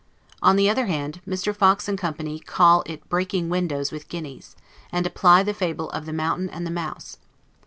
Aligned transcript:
On 0.41 0.55
the 0.55 0.67
other 0.67 0.87
hand, 0.87 1.21
Mr. 1.27 1.55
Fox 1.55 1.87
and 1.87 1.95
company 1.95 2.39
call 2.39 2.81
it 2.87 3.07
breaking 3.07 3.49
windows 3.49 3.91
with 3.91 4.07
guineas; 4.09 4.55
and 4.91 5.05
apply 5.05 5.43
the 5.43 5.53
fable 5.53 5.91
of 5.91 6.07
the 6.07 6.11
Mountain 6.11 6.49
and 6.49 6.65
the 6.65 6.71
Mouse. 6.71 7.17